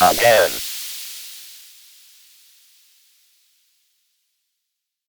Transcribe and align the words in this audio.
again. 0.00 0.50